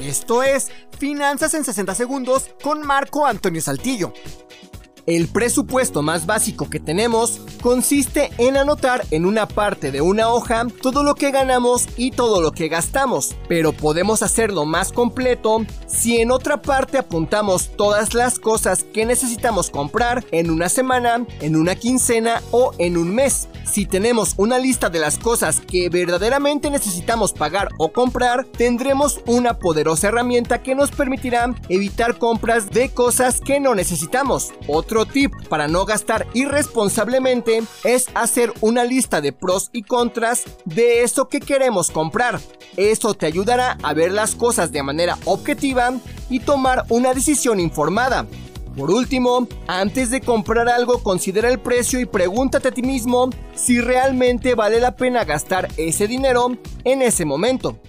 Esto 0.00 0.44
es 0.44 0.68
Finanzas 0.98 1.54
en 1.54 1.64
60 1.64 1.94
Segundos 1.94 2.50
con 2.62 2.86
Marco 2.86 3.26
Antonio 3.26 3.60
Saltillo. 3.60 4.12
El 5.06 5.26
presupuesto 5.26 6.02
más 6.02 6.26
básico 6.26 6.68
que 6.68 6.78
tenemos 6.78 7.40
consiste 7.62 8.30
en 8.36 8.58
anotar 8.58 9.06
en 9.10 9.24
una 9.24 9.48
parte 9.48 9.90
de 9.90 10.02
una 10.02 10.28
hoja 10.28 10.66
todo 10.82 11.02
lo 11.02 11.14
que 11.14 11.30
ganamos 11.30 11.88
y 11.96 12.10
todo 12.10 12.42
lo 12.42 12.52
que 12.52 12.68
gastamos, 12.68 13.34
pero 13.48 13.72
podemos 13.72 14.22
hacerlo 14.22 14.66
más 14.66 14.92
completo 14.92 15.64
si 15.86 16.18
en 16.18 16.30
otra 16.30 16.60
parte 16.60 16.98
apuntamos 16.98 17.70
todas 17.74 18.12
las 18.12 18.38
cosas 18.38 18.84
que 18.84 19.06
necesitamos 19.06 19.70
comprar 19.70 20.24
en 20.30 20.50
una 20.50 20.68
semana, 20.68 21.26
en 21.40 21.56
una 21.56 21.74
quincena 21.74 22.42
o 22.50 22.72
en 22.78 22.98
un 22.98 23.14
mes. 23.14 23.48
Si 23.70 23.84
tenemos 23.84 24.32
una 24.38 24.58
lista 24.58 24.88
de 24.88 24.98
las 24.98 25.18
cosas 25.18 25.60
que 25.60 25.90
verdaderamente 25.90 26.70
necesitamos 26.70 27.32
pagar 27.32 27.68
o 27.78 27.92
comprar, 27.92 28.44
tendremos 28.44 29.20
una 29.26 29.58
poderosa 29.58 30.08
herramienta 30.08 30.62
que 30.62 30.74
nos 30.74 30.90
permitirá 30.90 31.54
evitar 31.68 32.18
compras 32.18 32.70
de 32.70 32.88
cosas 32.88 33.40
que 33.40 33.60
no 33.60 33.74
necesitamos. 33.74 34.52
Otro 34.66 35.04
tip 35.04 35.32
para 35.48 35.68
no 35.68 35.84
gastar 35.84 36.26
irresponsablemente 36.32 37.62
es 37.84 38.06
hacer 38.14 38.52
una 38.62 38.84
lista 38.84 39.20
de 39.20 39.32
pros 39.32 39.68
y 39.72 39.82
contras 39.82 40.44
de 40.64 41.02
eso 41.02 41.28
que 41.28 41.40
queremos 41.40 41.90
comprar. 41.90 42.40
Eso 42.76 43.14
te 43.14 43.26
ayudará 43.26 43.76
a 43.82 43.92
ver 43.92 44.12
las 44.12 44.34
cosas 44.34 44.72
de 44.72 44.82
manera 44.82 45.18
objetiva 45.24 45.92
y 46.30 46.40
tomar 46.40 46.84
una 46.88 47.12
decisión 47.12 47.60
informada. 47.60 48.26
Por 48.78 48.92
último, 48.92 49.48
antes 49.66 50.12
de 50.12 50.20
comprar 50.20 50.68
algo, 50.68 51.02
considera 51.02 51.48
el 51.48 51.58
precio 51.58 51.98
y 51.98 52.06
pregúntate 52.06 52.68
a 52.68 52.70
ti 52.70 52.82
mismo 52.82 53.28
si 53.52 53.80
realmente 53.80 54.54
vale 54.54 54.78
la 54.78 54.94
pena 54.94 55.24
gastar 55.24 55.66
ese 55.76 56.06
dinero 56.06 56.56
en 56.84 57.02
ese 57.02 57.24
momento. 57.24 57.80